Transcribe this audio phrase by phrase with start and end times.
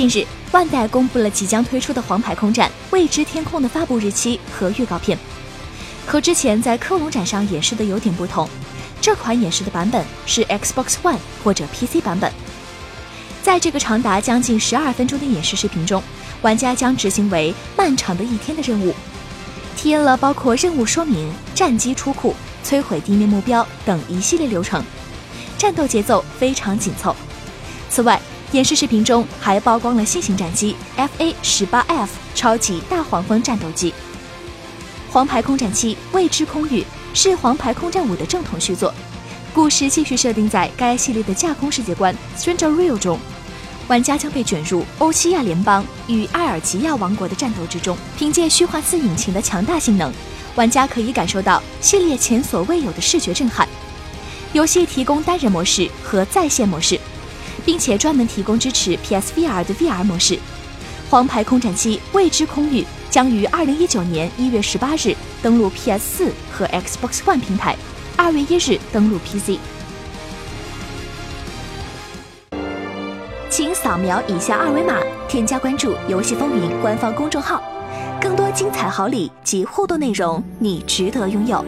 [0.00, 5.18] 近日，万代公布了即将推出的《黄牌空战：未知天空》的发布日期和预告片。
[6.06, 8.48] 和之前在科隆展上演示的有点不同，
[8.98, 12.32] 这款演示的版本是 Xbox One 或者 PC 版本。
[13.42, 16.02] 在这个长达将近十二分钟的演示视频中，
[16.40, 18.94] 玩家将执行为漫长的一天的任务，
[19.76, 24.82] 体验了包括任务说明、战机出库、摧毁地面目标等一系列流程，
[25.58, 27.14] 战斗节奏非常紧凑。
[27.90, 28.18] 此外，
[28.52, 33.90] 演示视频中还曝光了新型战机 FA 十八 F 超级大黄蜂战斗机。
[35.12, 36.82] 《黄牌空战七：未知空域》
[37.14, 38.92] 是《黄牌空战五》的正统续作，
[39.54, 43.20] 故事继续设定在该系列的架空世界观 Stranger Real 中，
[43.86, 47.96] 玩家将被卷入欧西亚联邦与埃尔吉亚王国的战斗之中。
[48.18, 50.12] 凭借虚幻四引擎的强大性能，
[50.56, 53.68] 玩家可以感受到系列前所未有的视觉震撼。
[54.52, 56.98] 游戏提供单人模式和在线模式，
[57.70, 60.34] 并且专门提供支持 PSVR 的 VR 模式。
[61.08, 62.82] 《黄牌空战七：未知空域》。
[63.08, 67.76] 将于二零一九年一月十八日登陆 PS 四和 Xbox One 平台，
[68.16, 69.56] 二月一日登陆 PC。
[73.48, 74.98] 请扫描以下二维码，
[75.28, 77.62] 添加关注“游戏风云”官方公众号，
[78.20, 81.64] 更多精彩好礼及互动内容，你值得拥有。